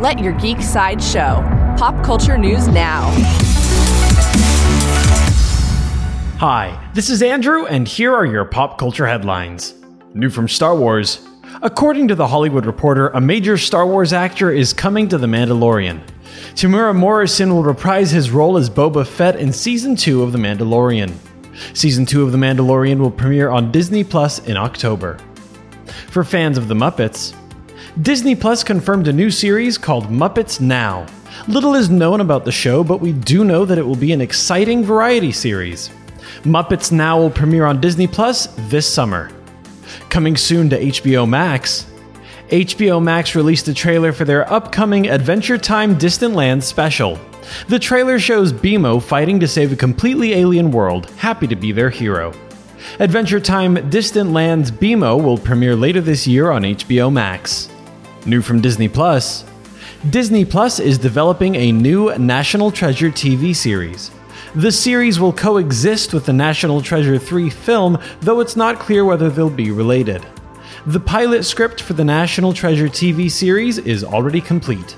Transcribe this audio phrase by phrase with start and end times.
[0.00, 1.44] Let your geek side show.
[1.76, 3.10] Pop culture news now.
[6.38, 9.74] Hi, this is Andrew, and here are your pop culture headlines.
[10.14, 11.28] New from Star Wars.
[11.60, 16.00] According to The Hollywood Reporter, a major Star Wars actor is coming to The Mandalorian.
[16.54, 21.12] Temuera Morrison will reprise his role as Boba Fett in Season 2 of The Mandalorian.
[21.74, 25.18] Season 2 of The Mandalorian will premiere on Disney Plus in October.
[26.08, 27.34] For fans of The Muppets,
[28.00, 31.06] Disney Plus confirmed a new series called Muppets Now.
[31.48, 34.20] Little is known about the show, but we do know that it will be an
[34.20, 35.90] exciting variety series.
[36.42, 39.30] Muppets Now will premiere on Disney Plus this summer.
[40.08, 41.86] Coming soon to HBO Max,
[42.50, 47.18] HBO Max released a trailer for their upcoming Adventure Time Distant Lands special.
[47.66, 51.90] The trailer shows BMO fighting to save a completely alien world, happy to be their
[51.90, 52.32] hero.
[53.00, 57.68] Adventure Time Distant Lands BMO will premiere later this year on HBO Max.
[58.26, 59.44] New from Disney Plus
[60.08, 64.10] Disney Plus is developing a new National Treasure TV series.
[64.54, 69.28] The series will coexist with the National Treasure 3 film, though it's not clear whether
[69.28, 70.26] they'll be related.
[70.86, 74.96] The pilot script for the National Treasure TV series is already complete.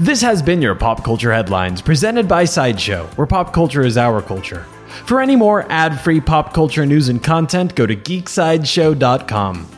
[0.00, 4.20] This has been your Pop Culture Headlines, presented by Sideshow, where pop culture is our
[4.20, 4.66] culture.
[5.06, 9.77] For any more ad free pop culture news and content, go to geeksideshow.com.